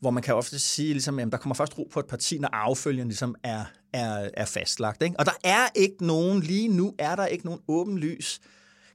hvor 0.00 0.10
man 0.10 0.22
kan 0.22 0.34
ofte 0.34 0.58
sige, 0.58 0.92
ligesom, 0.92 1.18
at 1.18 1.32
der 1.32 1.38
kommer 1.38 1.54
først 1.54 1.78
ro 1.78 1.88
på 1.92 2.00
et 2.00 2.06
parti, 2.06 2.38
når 2.38 2.48
affølgeren 2.52 3.08
ligesom 3.08 3.34
er, 3.42 3.64
er, 3.92 4.30
er 4.34 4.44
fastlagt. 4.44 5.02
Ikke? 5.02 5.16
Og 5.18 5.26
der 5.26 5.32
er 5.44 5.68
ikke 5.74 6.06
nogen, 6.06 6.40
lige 6.40 6.68
nu 6.68 6.94
er 6.98 7.16
der 7.16 7.26
ikke 7.26 7.44
nogen 7.44 7.60
åbenlys 7.68 8.40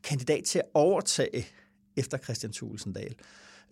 kandidat 0.03 0.43
til 0.43 0.59
at 0.59 0.65
overtage 0.73 1.47
efter 1.97 2.17
Christian 2.17 2.53
Thulesen 2.53 2.93
Dahl. 2.93 3.15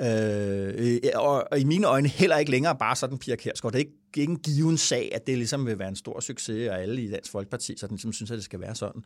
Øh, 0.01 0.99
øh 1.03 1.11
og, 1.15 1.47
og 1.51 1.59
i 1.59 1.63
mine 1.63 1.87
øjne 1.87 2.09
heller 2.09 2.37
ikke 2.37 2.51
længere 2.51 2.75
bare 2.75 2.95
sådan 2.95 3.17
Pia 3.17 3.35
Kærsgaard. 3.35 3.73
Det 3.73 3.79
er 3.79 3.85
ikke, 3.85 3.97
ikke 4.17 4.31
en 4.31 4.39
given 4.39 4.77
sag, 4.77 5.11
at 5.15 5.27
det 5.27 5.37
ligesom 5.37 5.65
vil 5.65 5.79
være 5.79 5.89
en 5.89 5.95
stor 5.95 6.19
succes, 6.19 6.69
og 6.69 6.81
alle 6.81 7.01
i 7.01 7.11
Dansk 7.11 7.31
Folkeparti 7.31 7.77
sådan, 7.77 7.95
ligesom 7.95 8.13
synes, 8.13 8.31
at 8.31 8.35
det 8.35 8.45
skal 8.45 8.59
være 8.59 8.75
sådan. 8.75 9.01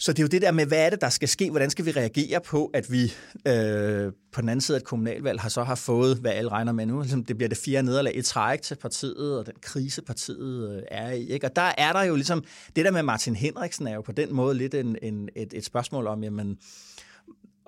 Så 0.00 0.12
det 0.12 0.18
er 0.18 0.22
jo 0.22 0.28
det 0.28 0.42
der 0.42 0.52
med, 0.52 0.66
hvad 0.66 0.86
er 0.86 0.90
det, 0.90 1.00
der 1.00 1.08
skal 1.08 1.28
ske? 1.28 1.50
Hvordan 1.50 1.70
skal 1.70 1.86
vi 1.86 1.90
reagere 1.90 2.40
på, 2.40 2.70
at 2.74 2.92
vi 2.92 3.12
øh, 3.46 4.12
på 4.32 4.40
den 4.40 4.48
anden 4.48 4.60
side 4.60 4.76
af 4.76 4.80
et 4.80 4.86
kommunalvalg 4.86 5.40
har 5.40 5.48
så 5.48 5.62
har 5.62 5.74
fået, 5.74 6.16
hvad 6.16 6.30
alle 6.30 6.50
regner 6.50 6.72
med 6.72 6.86
nu, 6.86 7.00
ligesom 7.00 7.24
det 7.24 7.36
bliver 7.36 7.48
det 7.48 7.58
fire 7.58 7.82
nederlag 7.82 8.16
i 8.16 8.22
træk 8.22 8.62
til 8.62 8.74
partiet, 8.74 9.38
og 9.38 9.46
den 9.46 9.54
krise 9.62 10.02
partiet 10.02 10.76
øh, 10.76 10.82
er 10.90 11.10
i. 11.10 11.28
Ikke? 11.28 11.46
Og 11.46 11.56
der 11.56 11.72
er 11.78 11.92
der 11.92 12.02
jo 12.02 12.14
ligesom, 12.14 12.44
det 12.76 12.84
der 12.84 12.90
med 12.90 13.02
Martin 13.02 13.36
Henriksen 13.36 13.86
er 13.86 13.94
jo 13.94 14.00
på 14.00 14.12
den 14.12 14.34
måde 14.34 14.54
lidt 14.54 14.74
en, 14.74 14.96
en, 15.02 15.28
et, 15.36 15.52
et 15.52 15.64
spørgsmål 15.64 16.06
om, 16.06 16.22
jamen, 16.22 16.50
øh, 16.50 16.56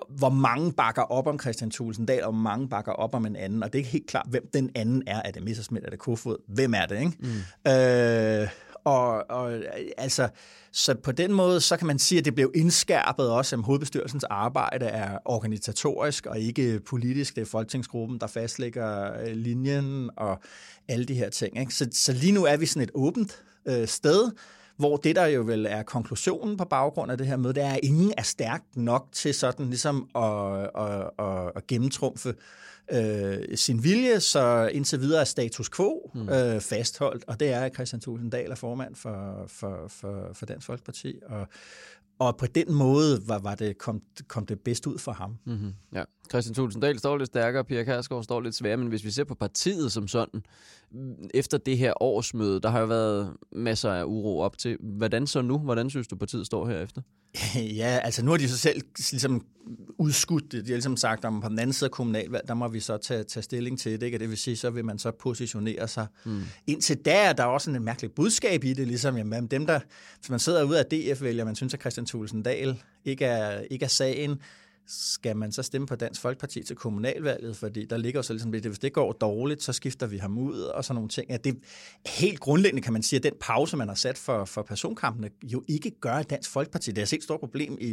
hvor 0.09 0.29
mange 0.29 0.71
bakker 0.71 1.01
op 1.01 1.27
om 1.27 1.39
Christian 1.39 1.71
Thulesen 1.71 2.05
Dahl, 2.05 2.23
og 2.23 2.31
hvor 2.31 2.41
mange 2.41 2.69
bakker 2.69 2.91
op 2.91 3.15
om 3.15 3.25
en 3.25 3.35
anden. 3.35 3.63
Og 3.63 3.73
det 3.73 3.79
er 3.79 3.79
ikke 3.79 3.89
helt 3.89 4.07
klart, 4.07 4.27
hvem 4.29 4.49
den 4.53 4.69
anden 4.75 5.03
er. 5.07 5.21
Er 5.25 5.31
det 5.31 5.43
Messersmith? 5.43 5.85
Er 5.85 5.89
det 5.89 5.99
Kofod? 5.99 6.37
Hvem 6.47 6.73
er 6.73 6.85
det? 6.85 6.99
Ikke? 6.99 7.17
Mm. 7.19 7.71
Øh, 7.71 8.49
og, 8.83 9.29
og 9.29 9.53
altså, 9.97 10.29
så 10.71 10.95
på 10.95 11.11
den 11.11 11.33
måde, 11.33 11.61
så 11.61 11.77
kan 11.77 11.87
man 11.87 11.99
sige, 11.99 12.19
at 12.19 12.25
det 12.25 12.35
blev 12.35 12.51
indskærpet 12.55 13.29
også, 13.29 13.55
at 13.55 13.63
hovedbestyrelsens 13.63 14.23
arbejde 14.23 14.85
er 14.85 15.17
organisatorisk 15.25 16.25
og 16.25 16.39
ikke 16.39 16.79
politisk. 16.79 17.35
Det 17.35 17.41
er 17.41 17.45
folketingsgruppen, 17.45 18.19
der 18.19 18.27
fastlægger 18.27 19.19
øh, 19.21 19.35
linjen 19.35 20.09
og 20.17 20.41
alle 20.87 21.05
de 21.05 21.13
her 21.13 21.29
ting. 21.29 21.59
Ikke? 21.59 21.73
Så, 21.73 21.87
så 21.91 22.13
lige 22.13 22.31
nu 22.31 22.45
er 22.45 22.57
vi 22.57 22.65
sådan 22.65 22.83
et 22.83 22.91
åbent 22.93 23.43
øh, 23.65 23.87
sted, 23.87 24.31
hvor 24.77 24.97
det 24.97 25.15
der 25.15 25.25
jo 25.25 25.41
vel 25.41 25.65
er 25.65 25.83
konklusionen 25.83 26.57
på 26.57 26.65
baggrund 26.65 27.11
af 27.11 27.17
det 27.17 27.27
her 27.27 27.37
møde, 27.37 27.53
det 27.53 27.63
er, 27.63 27.73
at 27.73 27.79
ingen 27.83 28.13
er 28.17 28.23
stærkt 28.23 28.77
nok 28.77 29.07
til 29.11 29.33
sådan 29.33 29.65
ligesom 29.65 30.09
at, 30.15 30.69
at, 30.75 31.09
at, 31.19 31.51
at 31.55 31.67
gennemtrumfe 31.67 32.33
øh, 32.91 33.57
sin 33.57 33.83
vilje, 33.83 34.19
så 34.19 34.69
indtil 34.73 35.01
videre 35.01 35.21
er 35.21 35.25
status 35.25 35.69
quo 35.69 36.11
mm. 36.13 36.29
øh, 36.29 36.61
fastholdt, 36.61 37.23
og 37.27 37.39
det 37.39 37.49
er 37.49 37.69
Christian 37.69 37.99
Tulsendal 37.99 38.51
er 38.51 38.55
formand 38.55 38.95
for, 38.95 39.45
for, 39.47 39.87
for, 39.87 40.29
for 40.33 40.45
Dansk 40.45 40.67
Folkeparti, 40.67 41.19
og, 41.25 41.47
og 42.21 42.37
på 42.37 42.45
den 42.45 42.73
måde 42.73 43.21
var, 43.27 43.39
var 43.39 43.55
det, 43.55 43.77
kom, 43.77 44.01
kom 44.27 44.45
det 44.45 44.59
bedst 44.59 44.87
ud 44.87 44.97
for 44.97 45.11
ham. 45.11 45.37
Mm-hmm. 45.45 45.73
Ja. 45.93 46.03
Christian 46.29 46.55
Tulsendal 46.55 46.99
står 46.99 47.17
lidt 47.17 47.27
stærkere, 47.27 47.65
Pia 47.65 47.83
Kærsgaard 47.83 48.23
står 48.23 48.41
lidt 48.41 48.55
sværere, 48.55 48.77
men 48.77 48.87
hvis 48.87 49.03
vi 49.03 49.11
ser 49.11 49.23
på 49.23 49.35
partiet 49.35 49.91
som 49.91 50.07
sådan, 50.07 50.43
efter 51.33 51.57
det 51.57 51.77
her 51.77 52.03
årsmøde, 52.03 52.59
der 52.61 52.69
har 52.69 52.79
jo 52.79 52.85
været 52.85 53.33
masser 53.51 53.91
af 53.91 54.03
uro 54.03 54.39
op 54.39 54.57
til. 54.57 54.77
Hvordan 54.79 55.27
så 55.27 55.41
nu? 55.41 55.57
Hvordan 55.57 55.89
synes 55.89 56.07
du, 56.07 56.15
partiet 56.15 56.45
står 56.45 56.67
herefter? 56.67 57.01
Ja, 57.81 57.99
altså 58.03 58.25
nu 58.25 58.31
har 58.31 58.37
de 58.37 58.49
så 58.49 58.57
selv 58.57 58.81
ligesom 59.11 59.45
udskudt 59.97 60.51
det. 60.51 60.65
De 60.65 60.71
har 60.71 60.75
ligesom 60.75 60.97
sagt, 60.97 61.25
at 61.25 61.33
på 61.41 61.49
den 61.49 61.59
anden 61.59 61.73
side 61.73 61.87
af 61.87 61.91
kommunalvalg, 61.91 62.47
der 62.47 62.53
må 62.53 62.67
vi 62.67 62.79
så 62.79 62.97
tage, 62.97 63.23
tage 63.23 63.43
stilling 63.43 63.79
til 63.79 63.91
det. 63.91 64.05
Ikke? 64.05 64.17
det 64.17 64.29
vil 64.29 64.37
sige, 64.37 64.57
så 64.57 64.69
vil 64.69 64.85
man 64.85 64.99
så 64.99 65.11
positionere 65.11 65.87
sig. 65.87 66.07
Mm. 66.25 66.41
Indtil 66.67 66.97
da 66.97 67.23
er 67.23 67.33
der 67.33 67.43
også 67.43 67.71
en 67.71 67.83
mærkelig 67.83 68.11
budskab 68.11 68.63
i 68.63 68.73
det, 68.73 68.87
ligesom 68.87 69.17
jamen, 69.17 69.47
dem, 69.47 69.65
der, 69.65 69.79
hvis 70.19 70.29
man 70.29 70.39
sidder 70.39 70.63
ude 70.63 70.79
af 70.79 70.85
DF-vælger, 70.85 71.45
man 71.45 71.55
synes, 71.55 71.73
at 71.73 71.79
Christian 71.79 72.05
Thulesen 72.11 72.43
Dahl 72.43 72.83
ikke 73.05 73.25
er, 73.25 73.59
ikke 73.59 73.85
er 73.85 73.89
sagen, 73.89 74.41
skal 74.87 75.37
man 75.37 75.51
så 75.51 75.63
stemme 75.63 75.87
på 75.87 75.95
Dansk 75.95 76.21
Folkeparti 76.21 76.63
til 76.63 76.75
kommunalvalget, 76.75 77.57
fordi 77.57 77.85
der 77.85 77.97
ligger 77.97 78.21
så 78.21 78.33
ligesom 78.33 78.51
hvis 78.51 78.79
det 78.79 78.93
går 78.93 79.11
dårligt, 79.11 79.63
så 79.63 79.73
skifter 79.73 80.07
vi 80.07 80.17
ham 80.17 80.37
ud 80.37 80.59
og 80.59 80.85
sådan 80.85 80.95
nogle 80.95 81.09
ting. 81.09 81.29
Ja, 81.29 81.37
det 81.37 81.57
helt 82.05 82.39
grundlæggende 82.39 82.81
kan 82.81 82.93
man 82.93 83.03
sige, 83.03 83.17
at 83.17 83.23
den 83.23 83.33
pause, 83.39 83.77
man 83.77 83.87
har 83.87 83.95
sat 83.95 84.17
for, 84.17 84.45
for 84.45 84.61
personkampene, 84.61 85.29
jo 85.43 85.63
ikke 85.67 85.91
gør 86.01 86.13
at 86.13 86.29
Dansk 86.29 86.49
Folkeparti. 86.49 86.91
Det 86.91 86.97
er 86.97 87.15
et 87.17 87.23
stort 87.23 87.39
problem 87.39 87.77
i, 87.81 87.87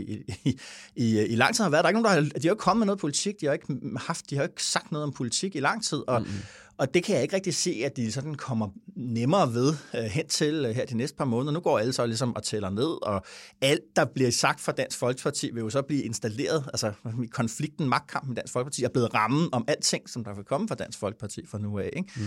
i, 0.45 0.59
i, 0.97 1.27
i 1.27 1.37
lang 1.37 1.55
tid 1.55 1.65
har 1.65 1.71
været. 1.71 1.83
Der 1.83 1.87
er 1.87 1.91
ikke 1.91 2.03
nogen, 2.03 2.17
der 2.17 2.23
har, 2.23 2.41
de 2.41 2.49
har 2.49 2.55
ikke 2.55 2.61
kommet 2.61 2.79
med 2.79 2.87
noget 2.87 3.01
politik, 3.01 3.41
de 3.41 3.47
har 3.47 3.53
ikke 3.53 3.81
haft, 3.97 4.31
de 4.31 4.37
har 4.37 4.43
ikke 4.43 4.65
sagt 4.65 4.93
noget 4.93 5.05
om 5.05 5.13
politik 5.13 5.57
i 5.57 5.61
lang 5.61 5.85
tid, 5.85 6.03
og, 6.07 6.21
mm-hmm. 6.21 6.39
Og 6.79 6.95
det 6.95 7.05
kan 7.05 7.15
jeg 7.15 7.23
ikke 7.23 7.37
rigtig 7.37 7.55
se, 7.55 7.83
at 7.85 7.97
de 7.97 8.13
sådan 8.13 8.35
kommer 8.35 8.69
nemmere 8.97 9.55
ved 9.55 9.75
uh, 9.95 10.01
hen 10.01 10.29
til 10.29 10.67
uh, 10.67 10.71
her 10.71 10.87
de 10.87 10.97
næste 10.97 11.17
par 11.17 11.25
måneder. 11.25 11.53
Nu 11.53 11.61
går 11.61 11.79
alle 11.79 11.93
så 11.93 12.07
ligesom 12.07 12.37
og 12.37 12.43
tæller 12.43 12.71
ned, 12.71 13.07
og 13.07 13.25
alt, 13.61 13.83
der 13.97 14.05
bliver 14.05 14.31
sagt 14.31 14.61
fra 14.61 14.73
Dansk 14.73 14.99
Folkeparti, 14.99 15.51
vil 15.51 15.61
jo 15.61 15.71
så 15.71 15.83
blive 15.83 16.03
installeret. 16.03 16.65
Altså 16.67 16.93
konflikten, 17.31 17.89
magtkampen 17.89 18.33
i 18.33 18.35
Dansk 18.35 18.53
Folkeparti 18.53 18.85
er 18.85 18.89
blevet 18.89 19.15
rammen 19.15 19.49
om 19.53 19.65
alting, 19.69 20.09
som 20.09 20.25
der 20.25 20.35
vil 20.35 20.45
komme 20.45 20.69
fra 20.69 20.75
Dansk 20.75 20.99
Folkeparti 20.99 21.47
fra 21.47 21.59
nu 21.59 21.79
af. 21.79 21.91
Ikke? 21.97 22.13
Mm. 22.17 22.23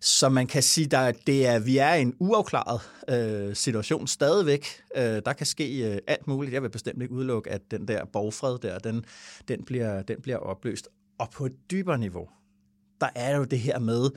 Så 0.00 0.28
man 0.28 0.46
kan 0.46 0.62
sige, 0.62 0.96
at 0.96 1.16
det 1.26 1.46
er, 1.46 1.58
vi 1.58 1.78
er 1.78 1.94
i 1.94 2.02
en 2.02 2.14
uafklaret 2.18 2.80
uh, 3.48 3.54
situation 3.54 4.06
stadigvæk. 4.06 4.66
Uh, 4.96 5.02
der 5.02 5.32
kan 5.32 5.46
ske 5.46 5.90
uh, 5.90 5.96
alt 6.06 6.26
muligt. 6.26 6.54
Jeg 6.54 6.62
vil 6.62 6.70
bestemt 6.70 7.02
ikke 7.02 7.14
udelukke, 7.14 7.50
at 7.50 7.60
den 7.70 7.88
der 7.88 8.04
borgfred 8.12 8.58
der, 8.58 8.78
den, 8.78 9.04
den, 9.48 9.64
bliver, 9.64 10.02
den 10.02 10.16
bliver 10.22 10.38
opløst. 10.38 10.88
Og 11.18 11.30
på 11.30 11.46
et 11.46 11.52
dybere 11.70 11.98
niveau, 11.98 12.28
der 13.02 13.10
er 13.14 13.36
jo 13.36 13.44
det 13.44 13.58
her 13.58 13.78
med, 13.78 14.10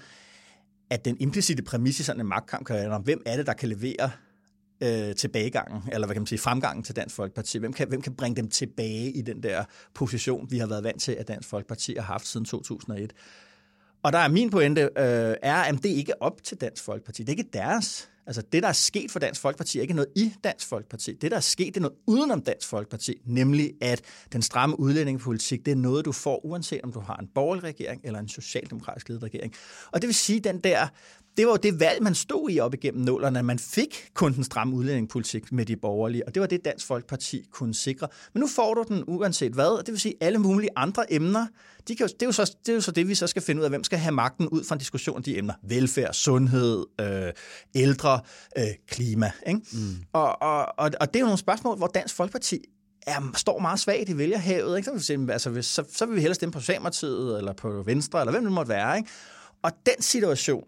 at 0.89 1.06
den 1.06 1.18
implicite 1.20 1.63
præmis 1.63 2.00
i 2.00 2.04
sådan 2.04 2.22
en 2.22 2.27
magtkamp 2.27 2.65
kan 2.65 2.75
være, 2.75 3.00
hvem 3.00 3.22
er 3.25 3.38
det, 3.38 3.48
der 3.48 3.54
kan 3.54 3.70
levere 3.70 4.12
øh, 4.82 5.15
tilbagegangen, 5.15 5.84
eller 5.92 6.08
hvad 6.08 6.15
kan 6.15 6.22
man 6.22 6.27
sige, 6.27 6.39
fremgangen 6.39 6.84
til 6.84 6.96
Dansk 6.96 7.15
Folkeparti? 7.15 7.58
Hvem 7.58 7.74
kan, 7.74 7.88
hvem 7.88 8.01
kan 8.01 8.15
bringe 8.15 8.36
dem 8.36 8.50
tilbage 8.50 9.12
i 9.12 9.22
den 9.22 9.44
der 9.44 9.63
position, 9.94 10.51
vi 10.51 10.58
har 10.58 10.68
været 10.68 10.84
vant 10.84 11.01
til, 11.01 11.12
at 11.12 11.27
Dansk 11.27 11.50
Folkeparti 11.50 11.96
har 11.96 12.04
haft 12.04 12.27
siden 12.27 12.46
2001? 12.46 13.13
Og 14.05 14.13
der 14.13 14.19
er 14.19 14.27
min 14.27 14.50
pointe, 14.50 14.81
øh, 14.81 15.35
er, 15.41 15.55
at 15.55 15.75
det 15.83 15.89
ikke 15.89 16.12
er 16.12 16.15
op 16.19 16.43
til 16.43 16.62
Dansk 16.62 16.83
Folkeparti. 16.83 17.24
Det 17.24 17.29
er 17.29 17.38
ikke 17.38 17.50
deres 17.53 18.09
Altså 18.27 18.41
det, 18.41 18.63
der 18.63 18.69
er 18.69 18.74
sket 18.74 19.12
for 19.12 19.19
Dansk 19.19 19.41
Folkeparti, 19.41 19.77
er 19.77 19.81
ikke 19.81 19.93
noget 19.93 20.09
i 20.15 20.33
Dansk 20.43 20.67
Folkeparti. 20.67 21.13
Det, 21.13 21.31
der 21.31 21.38
er 21.38 21.41
sket, 21.41 21.67
det 21.67 21.77
er 21.77 21.81
noget 21.81 21.97
udenom 22.07 22.41
Dansk 22.41 22.67
Folkeparti, 22.67 23.21
nemlig 23.25 23.71
at 23.81 24.01
den 24.33 24.41
stramme 24.41 24.79
udlændingepolitik, 24.79 25.65
det 25.65 25.71
er 25.71 25.75
noget, 25.75 26.05
du 26.05 26.12
får, 26.12 26.45
uanset 26.45 26.81
om 26.83 26.91
du 26.91 27.00
har 27.00 27.17
en 27.17 27.27
borgerlig 27.35 27.63
regering 27.63 28.01
eller 28.03 28.19
en 28.19 28.27
socialdemokratisk 28.27 29.09
ledet 29.09 29.24
regering. 29.24 29.53
Og 29.91 30.01
det 30.01 30.07
vil 30.07 30.15
sige, 30.15 30.39
den 30.39 30.59
der 30.59 30.88
det 31.38 31.46
var 31.46 31.51
jo 31.51 31.58
det 31.58 31.80
valg, 31.80 32.04
man 32.04 32.15
stod 32.15 32.50
i 32.50 32.60
op 32.60 32.74
igennem 32.74 33.04
nullerne. 33.04 33.44
Man 33.44 33.60
fik 33.60 34.10
kun 34.13 34.34
den 34.34 34.44
stramme 34.44 34.75
udlændingepolitik 34.75 35.51
med 35.51 35.65
de 35.65 35.75
borgerlige, 35.75 36.27
og 36.27 36.36
det 36.36 36.42
var 36.42 36.48
det, 36.48 36.65
Dansk 36.65 36.86
Folkeparti 36.86 37.46
kunne 37.51 37.74
sikre. 37.74 38.08
Men 38.34 38.42
nu 38.42 38.48
får 38.48 38.74
du 38.74 38.86
den 38.88 39.04
uanset 39.08 39.54
hvad, 39.54 39.68
og 39.68 39.86
det 39.86 39.92
vil 39.92 40.00
sige 40.00 40.13
alle 40.22 40.39
mulige 40.39 40.70
andre 40.75 41.13
emner. 41.13 41.48
De 41.88 41.96
kan 41.96 42.08
jo, 42.08 42.13
det, 42.13 42.22
er 42.22 42.25
jo 42.25 42.32
så, 42.32 42.56
det 42.65 42.72
er 42.72 42.75
jo 42.75 42.82
så 42.82 42.92
det, 42.92 43.08
vi 43.08 43.15
så 43.15 43.27
skal 43.27 43.42
finde 43.42 43.60
ud 43.60 43.63
af, 43.63 43.72
hvem 43.72 43.84
skal 43.84 44.00
have 44.00 44.12
magten 44.12 44.48
ud 44.48 44.63
fra 44.63 44.75
en 44.75 44.80
diskussion 44.80 45.18
af 45.18 45.24
de 45.24 45.38
emner. 45.38 45.54
Velfærd, 45.63 46.13
sundhed, 46.13 46.86
øh, 47.01 47.34
ældre, 47.75 48.20
øh, 48.58 48.63
klima. 48.88 49.32
Ikke? 49.48 49.62
Mm. 49.74 49.96
Og, 50.13 50.42
og, 50.42 50.65
og, 50.77 50.92
og 51.00 51.13
det 51.13 51.15
er 51.15 51.20
jo 51.20 51.25
nogle 51.25 51.39
spørgsmål, 51.39 51.77
hvor 51.77 51.88
Dansk 51.88 52.15
Folkeparti 52.15 52.60
er, 53.08 53.32
står 53.36 53.60
meget 53.60 53.80
svagt 53.80 54.10
i 54.10 54.18
vælgerhavet. 54.18 54.77
Ikke? 54.77 55.00
Så, 55.00 55.18
vil 55.18 55.27
vi, 55.27 55.32
altså, 55.32 55.62
så, 55.62 55.84
så 55.89 56.06
vil 56.06 56.15
vi 56.15 56.22
hellere 56.22 56.36
stemme 56.36 56.54
på 56.54 56.60
Socialdemokratiet, 56.60 57.38
eller 57.38 57.54
på 57.54 57.84
Venstre, 57.86 58.20
eller 58.20 58.32
hvem 58.32 58.44
det 58.44 58.51
måtte 58.51 58.70
være. 58.70 58.98
Ikke? 58.98 59.10
Og 59.62 59.72
den 59.86 60.01
situation, 60.01 60.63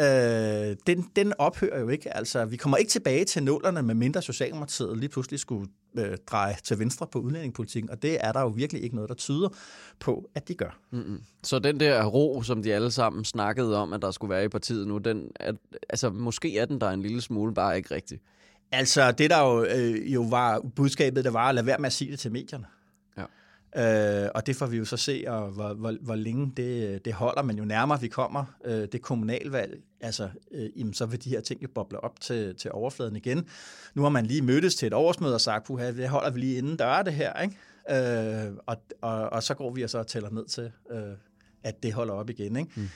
øh, 0.00 0.76
den, 0.86 1.06
den 1.16 1.32
ophører 1.38 1.80
jo 1.80 1.88
ikke. 1.88 2.16
Altså, 2.16 2.44
vi 2.44 2.56
kommer 2.56 2.76
ikke 2.76 2.90
tilbage 2.90 3.24
til 3.24 3.42
nullerne, 3.42 3.82
med 3.82 3.94
mindre 3.94 4.22
Socialdemokratiet 4.22 4.98
lige 4.98 5.08
pludselig 5.08 5.40
skulle 5.40 5.68
øh, 5.98 6.16
dreje 6.26 6.56
til 6.64 6.78
venstre 6.78 7.06
på 7.06 7.18
udlændingepolitikken, 7.18 7.90
og 7.90 8.02
det 8.02 8.18
er 8.20 8.32
der 8.32 8.40
jo 8.40 8.48
virkelig 8.48 8.82
ikke 8.82 8.94
noget, 8.94 9.08
der 9.08 9.14
tyder 9.14 9.48
på, 10.00 10.30
at 10.34 10.48
de 10.48 10.54
gør. 10.54 10.78
Mm-hmm. 10.90 11.22
Så 11.42 11.58
den 11.58 11.80
der 11.80 12.04
ro, 12.04 12.42
som 12.42 12.62
de 12.62 12.74
alle 12.74 12.90
sammen 12.90 13.24
snakkede 13.24 13.76
om, 13.76 13.92
at 13.92 14.02
der 14.02 14.10
skulle 14.10 14.30
være 14.30 14.44
i 14.44 14.48
partiet 14.48 14.88
nu, 14.88 14.98
den 14.98 15.30
er, 15.40 15.52
altså, 15.88 16.10
måske 16.10 16.58
er 16.58 16.64
den 16.64 16.80
der 16.80 16.90
en 16.90 17.02
lille 17.02 17.20
smule, 17.20 17.54
bare 17.54 17.76
ikke 17.76 17.94
rigtig. 17.94 18.20
Altså, 18.72 19.12
det 19.12 19.30
der 19.30 19.40
jo, 19.40 19.64
øh, 19.64 20.14
jo 20.14 20.22
var 20.22 20.60
budskabet, 20.76 21.24
der 21.24 21.30
var 21.30 21.48
at 21.48 21.54
lade 21.54 21.66
være 21.66 21.78
med 21.78 21.86
at 21.86 21.92
sige 21.92 22.10
det 22.10 22.18
til 22.18 22.32
medierne. 22.32 22.66
Øh, 23.76 24.28
og 24.34 24.46
det 24.46 24.56
får 24.56 24.66
vi 24.66 24.76
jo 24.76 24.84
så 24.84 24.96
se, 24.96 25.24
og 25.26 25.50
hvor, 25.50 25.74
hvor, 25.74 25.94
hvor 26.00 26.14
længe 26.14 26.52
det, 26.56 27.04
det 27.04 27.12
holder. 27.12 27.42
Men 27.42 27.58
jo 27.58 27.64
nærmere 27.64 28.00
vi 28.00 28.08
kommer 28.08 28.44
øh, 28.64 28.88
det 28.92 29.02
kommunalvalg, 29.02 29.80
altså, 30.00 30.28
øh, 30.52 30.68
jamen, 30.76 30.94
så 30.94 31.06
vil 31.06 31.24
de 31.24 31.30
her 31.30 31.40
ting 31.40 31.62
jo 31.62 31.68
boble 31.74 32.04
op 32.04 32.20
til, 32.20 32.56
til 32.56 32.72
overfladen 32.72 33.16
igen. 33.16 33.46
Nu 33.94 34.02
har 34.02 34.08
man 34.08 34.26
lige 34.26 34.42
mødtes 34.42 34.74
til 34.74 34.86
et 34.86 34.94
årsmøde 34.94 35.34
og 35.34 35.40
sagt, 35.40 35.66
puha, 35.66 35.92
det 35.92 36.08
holder 36.08 36.30
vi 36.30 36.40
lige 36.40 36.58
inden 36.58 36.76
døre 36.76 37.04
det 37.04 37.12
her, 37.12 37.42
ikke? 37.42 37.56
Øh, 37.90 38.52
og, 38.66 38.76
og, 39.02 39.30
og 39.30 39.42
så 39.42 39.54
går 39.54 39.70
vi 39.70 39.82
og 39.82 39.90
så 39.90 40.02
tæller 40.02 40.30
ned 40.30 40.46
til, 40.46 40.72
øh, 40.90 41.14
at 41.64 41.82
det 41.82 41.92
holder 41.92 42.14
op 42.14 42.30
igen, 42.30 42.56
ikke? 42.56 42.70
Mm. 42.76 42.88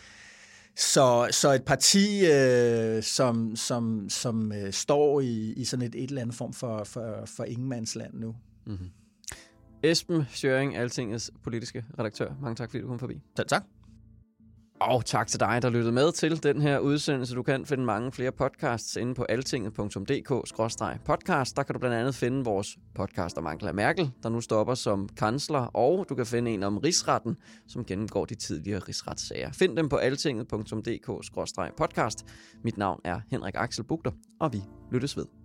Så, 0.76 1.28
så 1.30 1.52
et 1.52 1.64
parti, 1.64 2.26
øh, 2.26 3.02
som, 3.02 3.56
som, 3.56 4.08
som 4.08 4.52
øh, 4.52 4.72
står 4.72 5.20
i, 5.20 5.52
i 5.52 5.64
sådan 5.64 5.86
et, 5.86 5.94
et 5.94 6.08
eller 6.08 6.22
andet 6.22 6.36
form 6.36 6.52
for, 6.52 6.84
for, 6.84 7.22
for 7.26 7.44
ingenmandsland 7.44 8.14
nu. 8.14 8.36
Mm-hmm. 8.66 8.90
Esben 9.84 10.26
Schøring, 10.30 10.76
Altingets 10.76 11.30
politiske 11.42 11.84
redaktør. 11.98 12.34
Mange 12.40 12.56
tak, 12.56 12.70
fordi 12.70 12.82
du 12.82 12.88
kom 12.88 12.98
forbi. 12.98 13.20
Selv 13.36 13.48
tak. 13.48 13.64
Og 14.80 15.04
tak 15.04 15.26
til 15.26 15.40
dig, 15.40 15.62
der 15.62 15.70
lyttede 15.70 15.92
med 15.92 16.12
til 16.12 16.42
den 16.42 16.60
her 16.60 16.78
udsendelse. 16.78 17.34
Du 17.34 17.42
kan 17.42 17.66
finde 17.66 17.84
mange 17.84 18.12
flere 18.12 18.32
podcasts 18.32 18.96
inde 18.96 19.14
på 19.14 19.26
altinget.dk-podcast. 19.28 21.56
Der 21.56 21.62
kan 21.62 21.72
du 21.72 21.78
blandt 21.78 21.96
andet 21.96 22.14
finde 22.14 22.44
vores 22.44 22.78
podcast 22.94 23.38
om 23.38 23.46
Angela 23.46 23.72
Merkel, 23.72 24.10
der 24.22 24.28
nu 24.28 24.40
stopper 24.40 24.74
som 24.74 25.08
kansler, 25.08 25.60
og 25.60 26.06
du 26.08 26.14
kan 26.14 26.26
finde 26.26 26.50
en 26.50 26.62
om 26.62 26.78
rigsretten, 26.78 27.36
som 27.68 27.84
gennemgår 27.84 28.24
de 28.24 28.34
tidligere 28.34 28.78
rigsretssager. 28.78 29.52
Find 29.52 29.76
dem 29.76 29.88
på 29.88 29.96
altinget.dk-podcast. 29.96 32.24
Mit 32.64 32.76
navn 32.76 33.00
er 33.04 33.20
Henrik 33.30 33.54
Axel 33.56 33.84
Bugter, 33.84 34.10
og 34.40 34.52
vi 34.52 34.62
lyttes 34.92 35.16
ved. 35.16 35.43